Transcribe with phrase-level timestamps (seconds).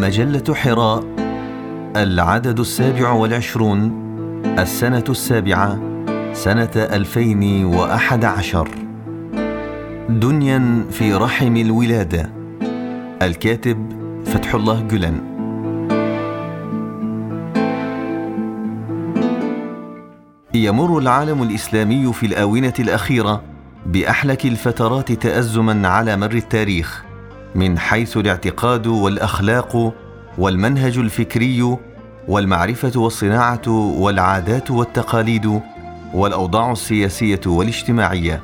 [0.00, 1.04] مجلة حراء
[1.96, 3.92] العدد السابع والعشرون
[4.58, 5.78] السنة السابعة
[6.32, 8.68] سنة ألفين وأحد عشر.
[10.08, 12.30] دنيا في رحم الولادة.
[13.22, 13.86] الكاتب
[14.26, 15.20] فتح الله جلن.
[20.54, 23.42] يمر العالم الإسلامي في الآونة الأخيرة
[23.86, 27.04] بأحلك الفترات تأزما على مر التاريخ.
[27.54, 29.94] من حيث الاعتقاد والأخلاق
[30.38, 31.76] والمنهج الفكري
[32.28, 35.60] والمعرفة والصناعة والعادات والتقاليد
[36.14, 38.40] والأوضاع السياسية والاجتماعية.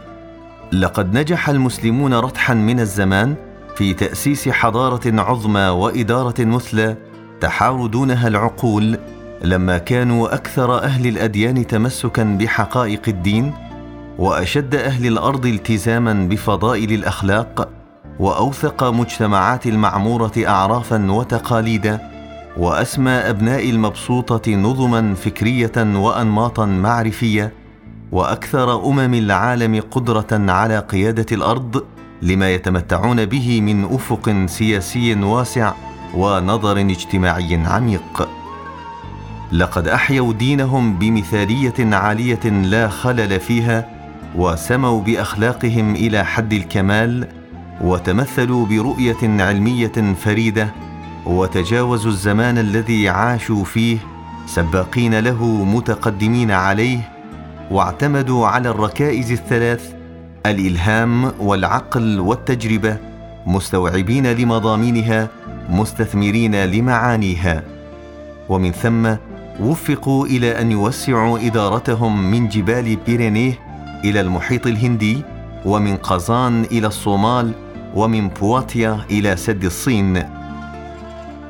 [0.72, 3.34] لقد نجح المسلمون رتحا من الزمان
[3.76, 6.96] في تأسيس حضارة عظمى وإدارة مثلى
[7.40, 8.98] تحار دونها العقول
[9.44, 13.52] لما كانوا أكثر أهل الأديان تمسكا بحقائق الدين
[14.18, 17.68] وأشد أهل الأرض التزاما بفضائل الأخلاق
[18.18, 22.10] وأوثق مجتمعات المعمورة اعرافا وتقاليدا
[22.56, 27.52] وأسمى أبناء المبسوطة نظما فكرية وانماطا معرفية
[28.12, 31.84] وأكثر أمم العالم قدرة على قيادة الأرض
[32.22, 35.72] لما يتمتعون به من أفق سياسي واسع
[36.14, 38.28] ونظر اجتماعي عميق.
[39.52, 43.88] لقد أحيوا دينهم بمثالية عالية لا خلل فيها
[44.36, 47.28] وسموا بأخلاقهم إلى حد الكمال
[47.80, 50.68] وتمثلوا برؤية علمية فريدة
[51.26, 53.98] وتجاوزوا الزمان الذي عاشوا فيه
[54.46, 57.10] سباقين له متقدمين عليه
[57.70, 59.92] واعتمدوا على الركائز الثلاث
[60.46, 62.96] الإلهام والعقل والتجربة
[63.46, 65.28] مستوعبين لمضامينها
[65.68, 67.62] مستثمرين لمعانيها.
[68.48, 69.14] ومن ثم
[69.60, 73.58] وفقوا إلى أن يوسعوا إدارتهم من جبال بيرينيه
[74.04, 75.22] إلى المحيط الهندي
[75.64, 77.52] ومن قزان إلى الصومال
[77.94, 80.22] ومن بواتيا إلى سد الصين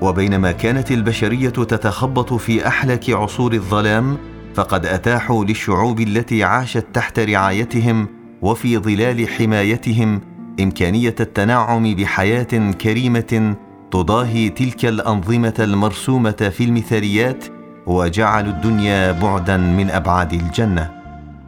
[0.03, 4.17] وبينما كانت البشرية تتخبط في أحلك عصور الظلام
[4.55, 8.09] فقد أتاحوا للشعوب التي عاشت تحت رعايتهم
[8.43, 10.21] وفي ظلال حمايتهم
[10.61, 13.55] إمكانية التنعم بحياة كريمة
[13.91, 17.45] تضاهي تلك الأنظمة المرسومة في المثاليات
[17.87, 20.98] وجعلوا الدنيا بعدا من أبعاد الجنة.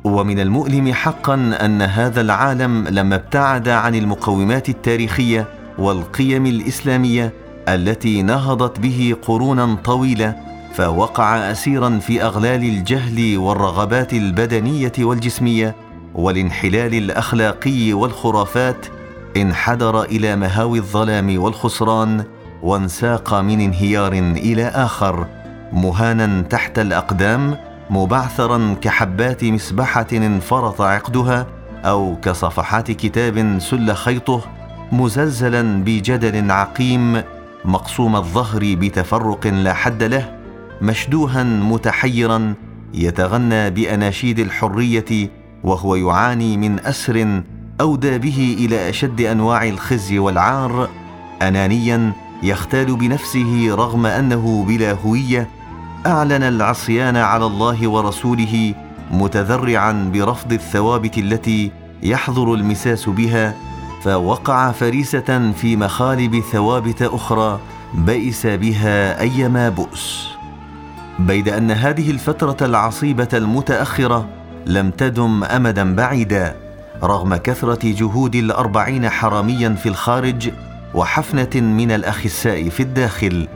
[0.04, 5.46] ومن المؤلم حقا أن هذا العالم لما ابتعد عن المقومات التاريخية
[5.78, 7.32] والقيم الإسلامية
[7.68, 10.36] التي نهضت به قرونا طويلة
[10.74, 15.74] فوقع اسيرا في أغلال الجهل والرغبات البدنية والجسمية
[16.14, 18.86] والانحلال الأخلاقي والخرافات
[19.36, 22.24] انحدر إلى مهاوي الظلام والخسران
[22.62, 25.26] وانساق من انهيار إلى آخر
[25.72, 27.56] مهانا تحت الأقدام
[27.90, 31.46] مبعثرا كحبات مسبحة انفرط عقدها
[31.84, 34.44] أو كصفحات كتاب سل خيطه
[34.92, 37.22] مزلزلا بجدل عقيم
[37.64, 40.38] مقسوم الظهر بتفرق لا حد له
[40.82, 42.54] مشدوها متحيرا
[42.94, 45.30] يتغنى بأناشيد الحرية
[45.64, 47.42] وهو يعاني من أسر
[47.80, 50.88] أودى به إلى أشد أنواع الخزي والعار
[51.42, 52.12] انانيا
[52.42, 55.59] يختال بنفسه رغم أنه بلا هوية
[56.06, 58.74] أعلن العصيان على الله ورسوله
[59.10, 61.70] متذرعا برفض الثوابت التي
[62.02, 63.54] يحظر المساس بها
[64.02, 67.60] فوقع فريسة في مخالب ثوابت أخرى
[67.94, 70.28] بئس بها أيما بؤس.
[71.18, 74.28] بيد أن هذه الفترة العصيبة المتأخرة
[74.66, 76.56] لم تدم امدا بعيدا
[77.02, 80.50] رغم كثرة جهود الأربعين حراميا في الخارج
[80.94, 83.48] وحفنة من الأخساء في الداخل.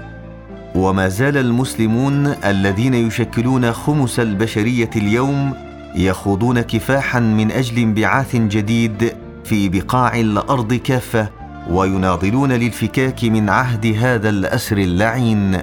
[0.74, 5.54] وما زال المسلمون الذين يشكلون خمس البشرية اليوم
[5.96, 9.12] يخوضون كفاحا من أجل انبعاث جديد
[9.44, 11.28] في بقاع الأرض كافة
[11.70, 15.62] ويناضلون للفكاك من عهد هذا الأسر اللعين.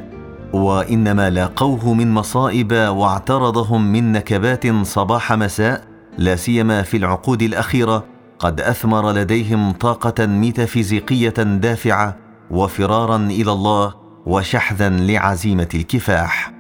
[0.54, 5.84] وإنما لاقوه من مصائب واعترضهم من نكبات صباح مساء
[6.18, 8.04] لا سيما في العقود الأخيرة
[8.40, 12.18] قد أثمر لديهم طاقة ميتافيزيقية دافعة
[12.52, 16.52] وفرارا إلى الله وشحذا لعزيمة الكفاح.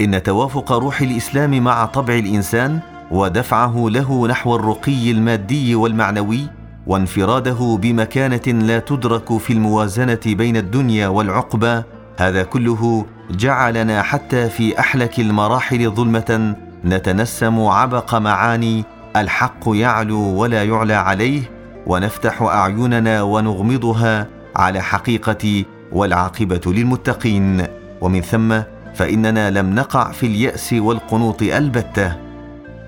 [0.00, 2.80] إن توافق روح الإسلام مع طبع الإنسان
[3.10, 6.46] ودفعه له نحو الرقي المادي والمعنوي
[6.86, 11.82] وانفراده بمكانة لا تدرك في الموازنة بين الدنيا والعقبى
[12.18, 18.84] هذا كله جعلنا حتى في أحلك المراحل ظلمة نتنسم عبق معاني
[19.16, 21.42] الحق يعلو ولا يعلى عليه
[21.86, 27.66] ونفتح أعيننا ونغمضها على حقيقة والعاقبة للمتقين.
[28.00, 28.60] ومن ثم
[28.94, 32.16] فإننا لم نقع في اليأس والقنوط البتة.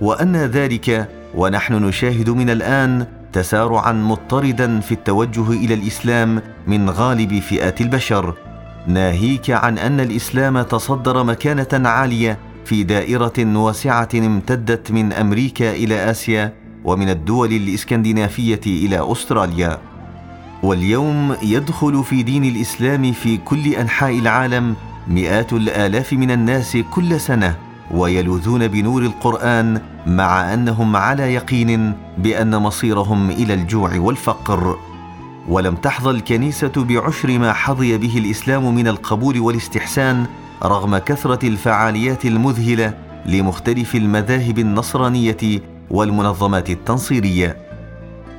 [0.00, 7.80] وأن ذلك ونحن نشاهد من الآن تسارعا مضطردا في التوجه إلى الإسلام من غالب فئات
[7.80, 8.34] البشر.
[8.86, 16.52] ناهيك عن أن الإسلام تصدر مكانة عالية في دائرة واسعة امتدت من أمريكا إلى آسيا
[16.84, 19.78] ومن الدول الإسكندنافية إلى أستراليا.
[20.62, 24.74] واليوم يدخل في دين الإسلام في كل أنحاء العالم
[25.08, 27.56] مئات الآلاف من الناس كل سنة
[27.90, 34.78] ويلوذون بنور القرآن مع أنهم على يقين بأن مصيرهم إلى الجوع والفقر.
[35.48, 40.26] ولم تحظى الكنيسة بعشر ما حظي به الإسلام من القبول والاستحسان
[40.62, 42.94] رغم كثرة الفعاليات المذهلة
[43.26, 47.56] لمختلف المذاهب النصرانية والمنظمات التنصيرية.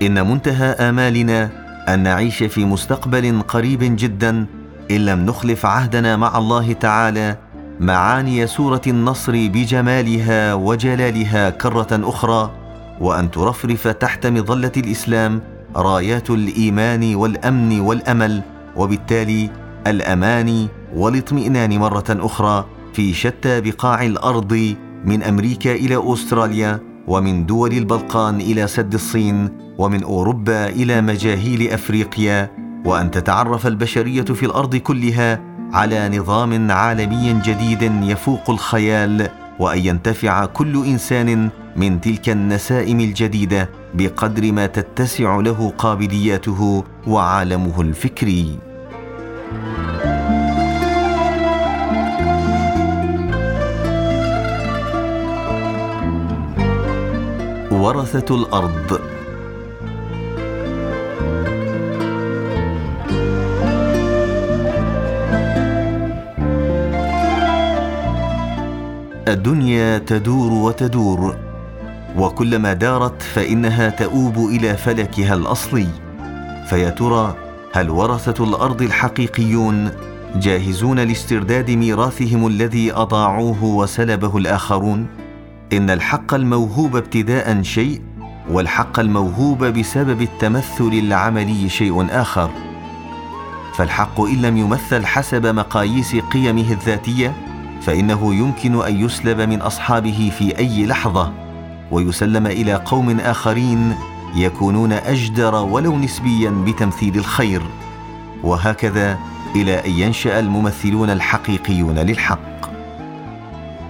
[0.01, 4.45] إن منتهى آمالنا أن نعيش في مستقبل قريب جدا
[4.91, 7.37] إن لم نخلف عهدنا مع الله تعالى
[7.79, 12.51] معاني سورة النصر بجمالها وجلالها كرة أخرى
[12.99, 15.41] وأن ترفرف تحت مظلة الإسلام
[15.75, 18.41] رايات الإيمان والأمن والأمل
[18.75, 19.49] وبالتالي
[19.87, 26.88] الأمان والاطمئنان مرة أخرى في شتى بقاع الأرض من أمريكا إلى أستراليا.
[27.09, 32.51] ومن دول البلقان إلى سد الصين ومن أوروبا إلى مجاهيل أفريقيا
[32.85, 35.41] وأن تتعرف البشرية في الأرض كلها
[35.73, 39.29] على نظام عالمي جديد يفوق الخيال
[39.59, 48.59] وأن ينتفع كل إنسان من تلك النسائم الجديدة بقدر ما تتسع له قابلياته وعالمه الفكري.
[57.79, 58.99] ورثة الأرض.
[69.27, 71.35] الدنيا تدور وتدور
[72.17, 75.87] وكلما دارت فإنها تؤوب إلى فلكها الأصلي.
[76.69, 77.35] فيا ترى
[77.73, 79.91] هل ورثة الأرض الحقيقيون
[80.35, 85.18] جاهزون لاسترداد ميراثهم الذي أضاعوه وسلبه الآخرون؟
[85.73, 88.01] إن الحق الموهوب ابتداء شيء
[88.49, 92.49] والحق الموهوب بسبب التمثل العملي شيء آخر.
[93.75, 97.33] فالحق إن لم يمثل حسب مقاييس قيمه الذاتية
[97.81, 101.33] فإنه يمكن أن يسلب من أصحابه في أي لحظة
[101.91, 103.95] ويسلم إلى قوم آخرين
[104.35, 107.61] يكونون أجدر ولو نسبيا بتمثيل الخير.
[108.43, 109.17] وهكذا
[109.55, 112.58] إلى أن ينشأ الممثلون الحقيقيون للحق.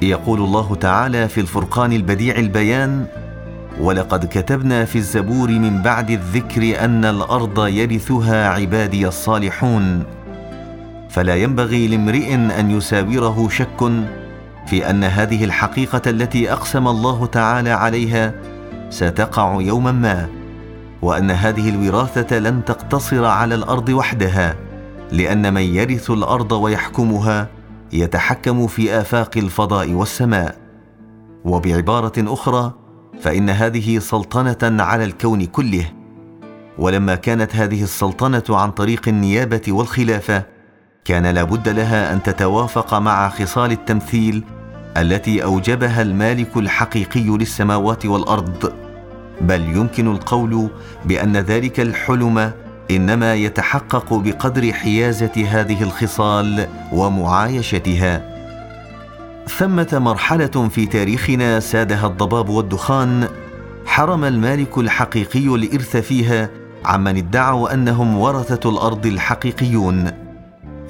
[0.01, 3.05] يقول الله تعالى في الفرقان البديع البيان
[3.79, 10.03] ولقد كتبنا في الزبور من بعد الذكر أن الأرض يرثها عبادي الصالحون
[11.09, 13.91] فلا ينبغي لامرئ أن يساوره شك
[14.67, 18.33] في أن هذه الحقيقة التي أقسم الله تعالى عليها
[18.89, 20.27] ستقع يوما ما
[21.01, 24.55] وأن هذه الوراثة لن تقتصر على الأرض وحدها
[25.11, 27.47] لأن من يرث الأرض ويحكمها
[27.93, 30.57] يتحكم في آفاق الفضاء والسماء.
[31.45, 32.73] وبعبارة أخرى
[33.21, 35.85] فإن هذه سلطنة على الكون كله.
[36.77, 40.43] ولما كانت هذه السلطنة عن طريق النيابة والخلافة
[41.05, 44.43] كان لابد لها أن تتوافق مع خصال التمثيل
[44.97, 48.73] التي أوجبها المالك الحقيقي للسماوات والأرض.
[49.41, 50.69] بل يمكن القول
[51.05, 52.51] بأن ذلك الحلم
[52.91, 58.21] إنما يتحقق بقدر حيازة هذه الخصال ومعايشتها.
[59.47, 63.27] ثمة مرحلة في تاريخنا سادها الضباب والدخان
[63.85, 66.49] حرم المالك الحقيقي الإرث فيها
[66.85, 70.11] عمن ادعوا أنهم ورثة الأرض الحقيقيون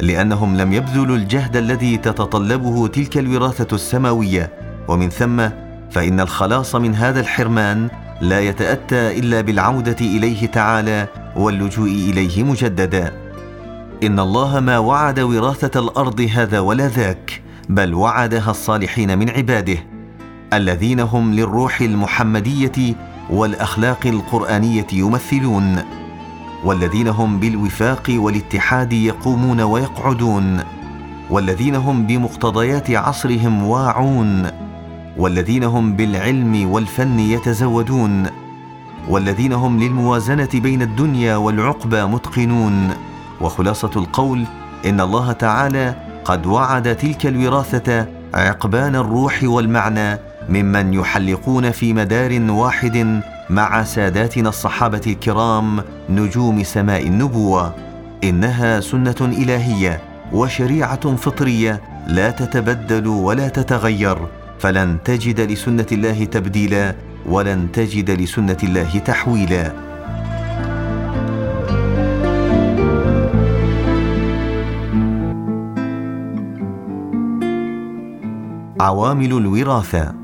[0.01, 4.49] لأنهم لم يبذلوا الجهد الذي تتطلبه تلك الوراثة السماوية.
[4.87, 5.49] ومن ثم
[5.91, 7.89] فإن الخلاص من هذا الحرمان
[8.21, 11.07] لا يتأتى إلا بالعودة إليه تعالى
[11.39, 13.13] واللجوء إليه مجددا.
[14.03, 19.77] إن الله ما وعد وراثة الأرض هذا ولا ذاك بل وعدها الصالحين من عباده
[20.53, 22.95] الذين هم للروح المحمدية
[23.29, 25.83] والأخلاق القرآنية يمثلون
[26.63, 30.59] والذين هم بالوفاق والاتحاد يقومون ويقعدون
[31.29, 34.51] والذين هم بمقتضيات عصرهم واعون
[35.17, 38.48] والذين هم بالعلم والفن يتزودون.
[39.07, 42.89] والذين هم للموازنة بين الدنيا والعقبى متقنون.
[43.41, 44.45] وخلاصة القول
[44.85, 53.21] إن الله تعالى قد وعد تلك الوراثة عقبان الروح والمعنى ممن يحلقون في مدار واحد
[53.49, 57.75] مع ساداتنا الصحابة الكرام نجوم سماء النبوة.
[58.23, 59.99] إنها سنة إلهية
[60.33, 64.17] وشريعة فطرية لا تتبدل ولا تتغير
[64.59, 66.95] فلن تجد لسنة الله تبديلا
[67.29, 69.73] ولن تجد لسنة الله تحويلا.
[78.79, 80.15] عوامل الوراثة.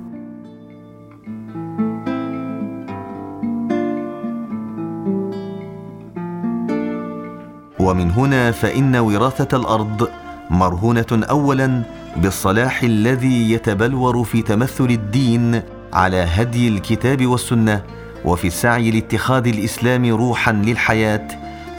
[7.80, 10.10] ومن هنا فإن وراثة الأرض
[10.50, 11.84] مرهونة اولا
[12.18, 15.62] بالصلاح الذي يتبلور في تمثل الدين
[15.96, 17.82] على هدي الكتاب والسنة
[18.25, 21.28] وفي السعي لاتخاذ الإسلام روحا للحياة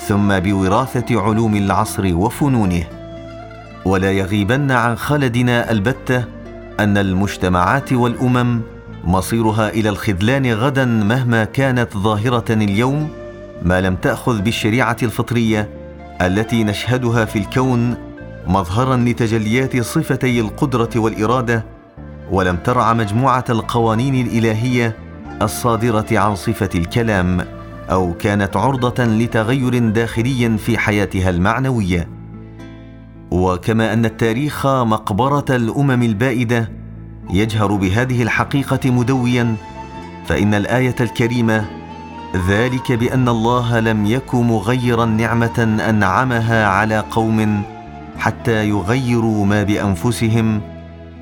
[0.01, 2.85] ثم بوراثة علوم العصر وفنونه.
[3.85, 6.25] ولا يغيبن عن خلدنا البتة
[6.81, 8.61] أن المجتمعات والأمم
[9.05, 13.09] مصيرها إلى الخذلان غدا مهما كانت ظاهرة اليوم
[13.63, 15.69] ما لم تأخذ بالشريعة الفطرية
[16.23, 17.95] التي نشهدها في الكون
[18.47, 21.76] مظهرا لتجليات صفتي القدرة والإرادة
[22.31, 24.97] ولم ترع مجموعة القوانين الإلهية
[25.43, 27.45] الصادرة عن صفة الكلام
[27.91, 32.09] أو كانت عرضة لتغير داخلي في حياتها المعنوية.
[33.31, 36.71] وكما أن التاريخ مقبرة الأمم البائدة
[37.31, 39.57] يجهر بهذه الحقيقة مدويا
[40.27, 41.65] فإن الآية الكريمة
[42.49, 47.63] ذلك بأن الله لم يك مغيرا نعمة أنعمها على قوم
[48.19, 50.61] حتى يغيروا ما بأنفسهم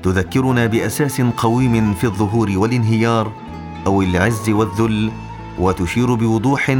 [0.05, 3.31] تذكرنا بأساس قويم في الظهور والانهيار
[3.85, 5.11] أو العز والذل
[5.59, 6.77] وتشير بوضوح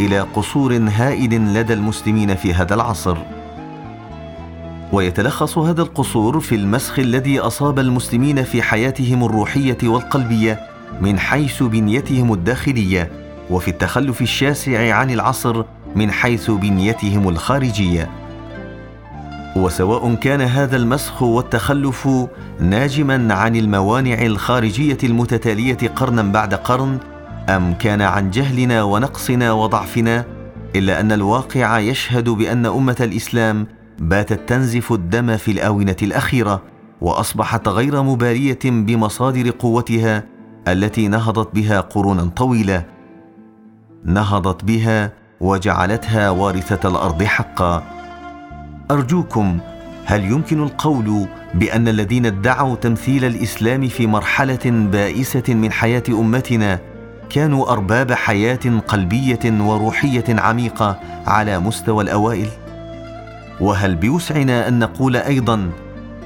[0.00, 3.16] إلى قصور هائل لدى المسلمين في هذا العصر.
[4.92, 10.60] ويتلخص هذا القصور في المسخ الذي أصاب المسلمين في حياتهم الروحية والقلبية
[11.00, 13.10] من حيث بنيتهم الداخلية
[13.50, 15.64] وفي التخلف الشاسع عن العصر
[15.96, 18.27] من حيث بنيتهم الخارجية.
[19.58, 22.08] وسواء كان هذا المسخ والتخلف
[22.60, 26.98] ناجما عن الموانع الخارجية المتتالية قرنا بعد قرن
[27.48, 30.24] أم كان عن جهلنا ونقصنا وضعفنا
[30.76, 33.66] إلا أن الواقع يشهد بأن أمة الإسلام
[33.98, 36.62] باتت تنزف الدم في الآونة الأخيرة
[37.00, 40.24] وأصبحت غير مباليه بمصادر قوتها
[40.68, 42.84] التي نهضت بها قرونا طويلة.
[44.04, 47.97] نهضت بها وجعلتها وارثة الأرض حقا.
[48.90, 49.58] أرجوكم
[50.04, 56.78] هل يمكن القول بأن الذين ادعوا تمثيل الإسلام في مرحلة بائسة من حياة أمتنا
[57.30, 62.48] كانوا أرباب حياة قلبية وروحية عميقة على مستوى الأوائل؟
[63.60, 65.70] وهل بوسعنا أن نقول أيضا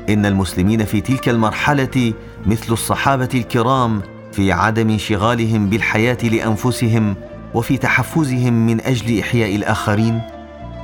[0.09, 2.13] إن المسلمين في تلك المرحلة
[2.47, 4.03] مثل الصحابة الكرام
[4.33, 7.15] في عدم انشغالهم بالحياة لأنفسهم
[7.55, 10.21] وفي تحفزهم من أجل إحياء الآخرين؟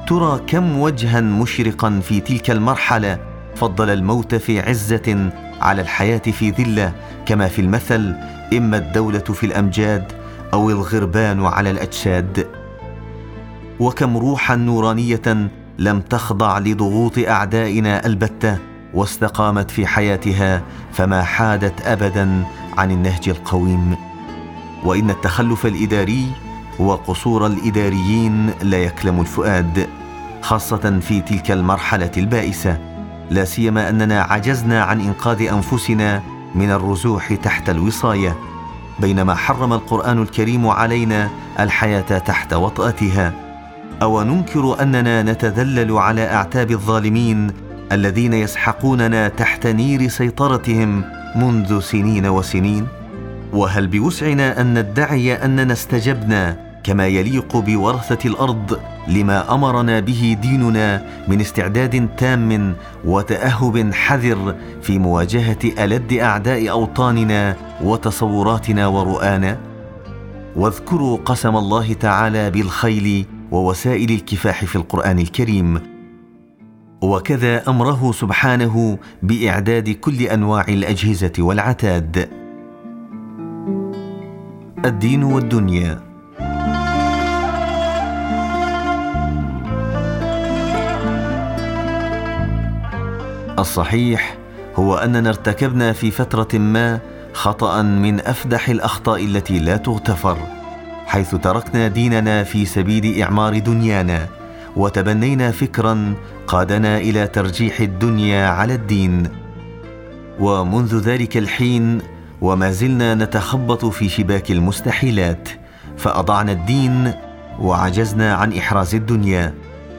[0.08, 3.18] ترى كم وجها مشرقا في تلك المرحلة
[3.56, 6.92] فضل الموت في عزة على الحياة في ذلة
[7.26, 8.14] كما في المثل
[8.52, 10.12] إما الدولة في الأمجاد
[10.52, 12.46] أو الغربان على الأجساد.
[13.80, 18.58] وكم روحا نورانية لم تخضع لضغوط أعدائنا البتة
[18.94, 20.62] واستقامت في حياتها
[20.92, 22.44] فما حادت ابدا
[22.78, 23.96] عن النهج القويم.
[24.84, 26.26] وإن التخلف الإداري
[26.78, 29.97] وقصور الإداريين لا يكلم الفؤاد.
[30.42, 32.78] خاصة في تلك المرحلة البائسة
[33.30, 36.22] لا سيما أننا عجزنا عن إنقاذ أنفسنا
[36.54, 38.36] من الرزوح تحت الوصاية
[38.98, 41.28] بينما حرم القرآن الكريم علينا
[41.60, 43.32] الحياة تحت وطأتها.
[44.02, 47.50] أو ننكر أننا نتذلل على أعتاب الظالمين
[47.92, 51.04] الذين يسحقوننا تحت نير سيطرتهم
[51.36, 52.86] منذ سنين وسنين؟
[53.52, 61.40] وهل بوسعنا أن ندعي أننا استجبنا كما يليق بورثة الأرض لما أمرنا به ديننا من
[61.40, 62.74] استعداد تام
[63.04, 69.58] وتأهب حذر في مواجهة ألد أعداء أوطاننا وتصوراتنا ورؤانا.
[70.56, 75.80] واذكروا قسم الله تعالى بالخيل ووسائل الكفاح في القرآن الكريم.
[77.02, 82.28] وكذا أمره سبحانه بإعداد كل أنواع الأجهزة والعتاد.
[84.84, 86.07] الدين والدنيا.
[93.60, 94.36] الصحيح
[94.76, 97.00] هو أننا ارتكبنا في فترة ما
[97.32, 100.38] خطأ من أفدح الأخطاء التي لا تغتفر
[101.06, 104.26] حيث تركنا ديننا في سبيل إعمار دنيانا
[104.76, 106.14] وتبنينا فكرا
[106.46, 109.28] قادنا إلى ترجيح الدنيا على الدين.
[110.40, 111.98] ومنذ ذلك الحين
[112.40, 115.48] وما زلنا نتخبط في شباك المستحيلات
[115.96, 117.12] فأضعنا الدين
[117.60, 119.54] وعجزنا عن إحراز الدنيا.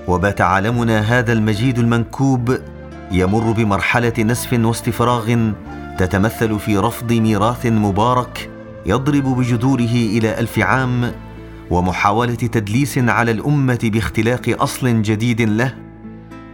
[0.08, 2.58] وبات عالمنا هذا المجيد المنكوب
[3.12, 5.52] يمر بمرحلة نسف واستفراغ
[5.98, 8.50] تتمثل في رفض ميراث مبارك
[8.86, 11.12] يضرب بجذوره إلى ألف عام
[11.70, 15.76] ومحاولة تدليس على الأمة باختلاق أصل جديد له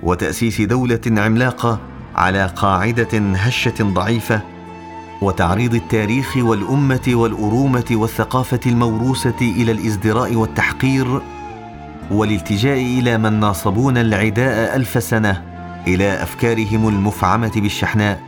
[0.04, 1.80] وتأسيس دولة عملاقة
[2.16, 4.42] على قاعدة هشة ضعيفة
[5.22, 11.22] وتعريض التاريخ والأمة والأرومة والثقافة الموروثة إلى الإزدراء والتحقير
[12.12, 15.55] والالتجاء إلى من ناصبون العداء ألف سنة
[15.88, 18.22] إلى أفكارهم المفعمة بالشحناء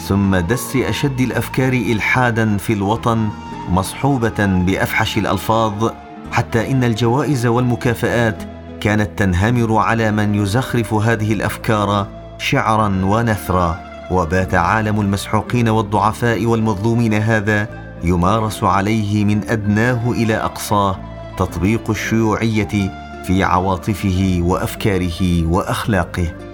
[0.00, 3.28] ثم دس أشد الأفكار إلحادا في الوطن
[3.70, 5.90] مصحوبة بأفحش الألفاظ
[6.32, 8.42] حتى إن الجوائز والمكافآت
[8.80, 12.06] كانت تنهمر على من يزخرف هذه الأفكار
[12.38, 13.88] شعرا ونثرا.
[14.10, 17.68] وبات عالم المسحوقين والضعفاء والمظلومين هذا
[18.04, 20.98] يمارس عليه من أدناه إلى أقصاه
[21.36, 22.90] تطبيق الشيوعية
[23.24, 26.47] في عواطفه وأفكاره وأخلاقه.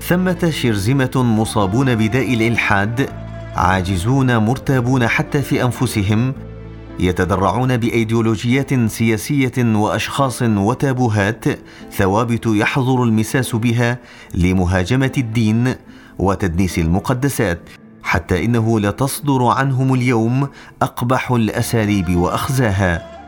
[0.00, 3.08] ثمة شرذمة مصابون بداء الإلحاد
[3.56, 6.34] عاجزون مرتابون حتى في أنفسهم
[7.00, 11.44] يتدرعون بأيديولوجيات سياسية وأشخاص وتابوهات
[11.92, 13.98] ثوابت يحظر المساس بها
[14.34, 15.74] لمهاجمة الدين
[16.18, 17.60] وتدنيس المقدسات
[18.02, 20.48] حتى إنه لتصدر عنهم اليوم
[20.82, 23.20] أقبح الأساليب وأخزاها.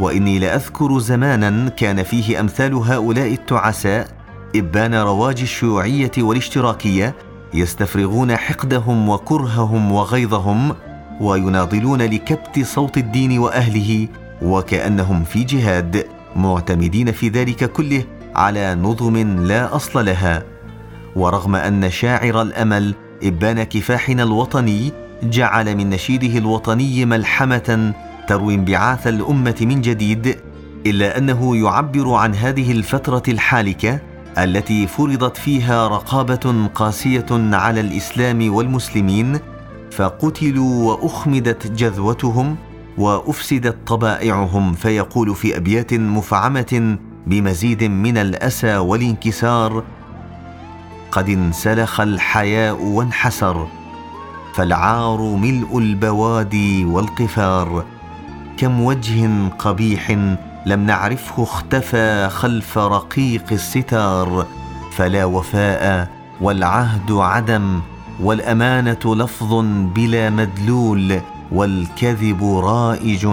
[0.00, 4.17] وإني لأذكر زمانا كان فيه أمثال هؤلاء التعساء
[4.58, 7.14] إبان رواج الشيوعية والاشتراكية
[7.54, 10.74] يستفرغون حقدهم وكرههم وغيظهم
[11.20, 14.08] ويناضلون لكبت صوت الدين وأهله
[14.42, 20.42] وكأنهم في جهاد معتمدين في ذلك كله على نظم لا أصل لها.
[21.16, 27.92] ورغم أن شاعر الأمل إبان كفاحنا الوطني جعل من نشيده الوطني ملحمة
[28.28, 30.36] تروي انبعاث الأمة من جديد
[30.86, 34.00] إلا أنه يعبر عن هذه الفترة الحالكة
[34.38, 39.38] التي فرضت فيها رقابة قاسية على الإسلام والمسلمين
[39.90, 42.56] فقتلوا وأخمدت جذوتهم
[42.98, 49.84] وأفسدت طبائعهم فيقول في أبيات مفعمة بمزيد من الأسى والانكسار
[51.10, 53.66] قد انسلخ الحياء وانحسر
[54.54, 57.84] فالعار ملء البوادي والقفار
[58.56, 60.16] كم وجه قبيح
[60.66, 64.46] لم نعرفه اختفى خلف رقيق الستار
[64.92, 66.08] فلا وفاء
[66.40, 67.80] والعهد عدم
[68.20, 69.54] والأمانة لفظ
[69.94, 71.20] بلا مدلول
[71.52, 73.28] والكذب رائج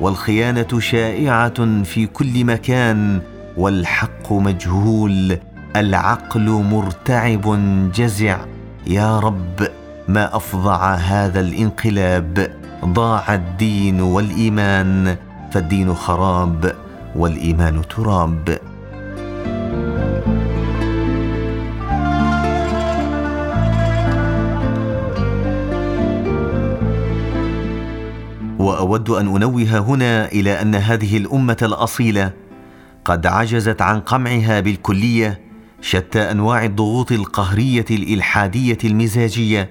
[0.00, 3.20] والخيانة شائعة في كل مكان
[3.56, 5.38] والحق مجهول
[5.76, 7.58] العقل مرتعب
[7.92, 8.38] جزع.
[8.86, 9.68] يا رب
[10.08, 12.50] ما أفظع هذا الانقلاب
[12.84, 15.16] ضاع الدين والإيمان.
[15.50, 16.74] فالدين خراب
[17.16, 18.58] والإيمان تراب.
[28.58, 32.32] وأود أن أنوه هنا إلى أن هذه الأمة الأصيلة
[33.04, 35.40] قد عجزت عن قمعها بالكلية
[35.80, 39.70] شتى أنواع الضغوط القهرية الإلحادية المزاجية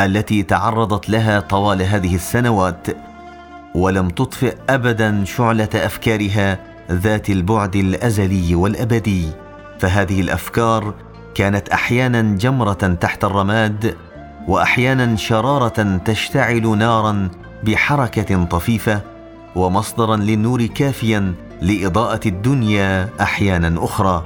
[0.00, 3.13] التي تعرضت لها طوال هذه السنوات.
[3.74, 6.58] ولم تطفئ ابدا شعلة أفكارها
[6.90, 9.28] ذات البعد الأزلي والأبدي.
[9.78, 10.94] فهذه الأفكار
[11.34, 13.96] كانت أحيانا جمرة تحت الرماد
[14.48, 17.28] واحيانا شرارة تشتعل نارا
[17.64, 19.00] بحركة طفيفة
[19.56, 24.24] ومصدرا للنور كافيا لإضاءة الدنيا أحيانا أخرى.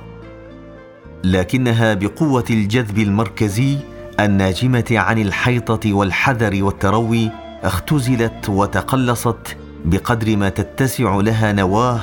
[1.24, 3.76] لكنها بقوة الجذب المركزي
[4.20, 7.30] الناجمة عن الحيطة والحذر والتروي
[7.62, 12.00] اختزلت وتقلصت بقدر ما تتسع لها نواه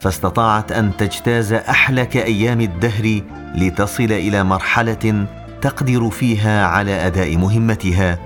[0.00, 3.20] فاستطاعت أن تجتاز أحلك أيام الدهر
[3.54, 5.26] لتصل إلى مرحلة
[5.60, 8.18] تقدر فيها على أداء مهمتها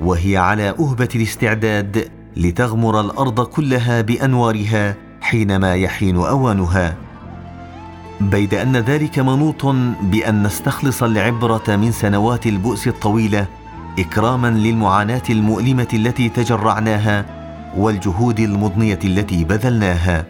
[0.00, 6.96] وهي على أهبة الاستعداد لتغمر الأرض كلها بأنوارها حينما يحين أوانها.
[8.20, 9.64] بيد أن ذلك منوط
[10.02, 13.46] بأن نستخلص العبرة من سنوات البؤس الطويلة
[13.98, 17.24] إكراما للمعاناة المؤلمة التي تجرعناها
[17.76, 20.24] والجهود المضنية التي بذلناها.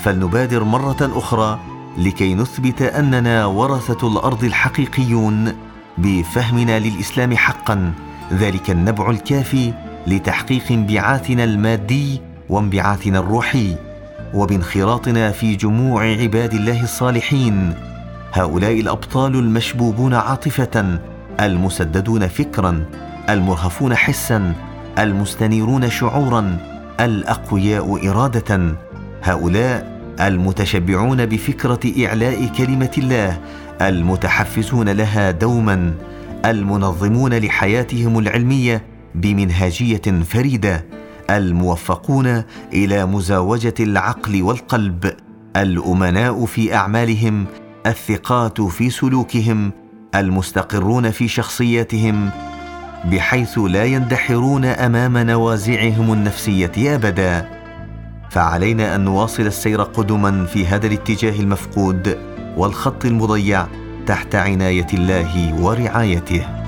[0.00, 1.58] فلنبادر مرة أخرى
[1.98, 5.52] لكي نثبت أننا ورثه الأرض الحقيقيون
[5.98, 7.92] بفهمنا للإسلام حقا.
[8.32, 9.72] ذلك النبع الكافي
[10.06, 13.76] لتحقيق انبعاثنا المادي وانبعاثنا الروحي
[14.34, 17.74] وبانخراطنا في جموع عباد الله الصالحين.
[18.32, 20.98] هؤلاء الأبطال المشبوبون عاطفة
[21.40, 22.84] المسددون فكرا.
[23.30, 24.54] المرهفون حسا
[24.98, 26.58] المستنيرون شعورا
[27.00, 28.76] الأقوياء إرادة.
[29.22, 33.40] هؤلاء المتشبعون بفكرة إعلاء كلمة الله
[33.80, 35.94] المتحفزون لها دوما
[36.44, 38.82] المنظمون لحياتهم العلمية
[39.14, 40.84] بمنهاجية فريدة
[41.30, 45.12] الموفقون إلى مزاوجة العقل والقلب
[45.56, 47.46] الأمناء في أعمالهم
[47.86, 49.72] الثقات في سلوكهم
[50.14, 52.30] المستقرون في شخصياتهم
[53.10, 57.48] بحيث لا يندحرون أمام نوازعهم النفسية أبدا.
[58.30, 62.18] فعلينا أن نواصل السير قدما في هذا الاتجاه المفقود
[62.56, 63.66] والخط المضيع
[64.06, 66.65] تحت عناية الله ورعايته.